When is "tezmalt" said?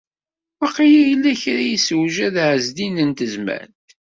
3.17-3.87